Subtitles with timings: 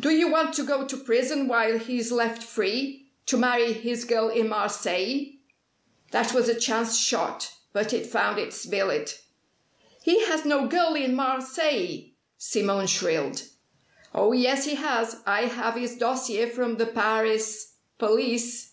[0.00, 4.30] "Do you want to go to prison while he's left free to marry his girl
[4.30, 5.40] in Marseilles?"
[6.10, 9.20] That was a chance shot, but it found its billet.
[10.02, 13.42] "He has no girl in Marseilles!" Simone shrilled.
[14.14, 15.20] "Oh, yes, he has.
[15.26, 18.72] I have his dossier from the Paris police.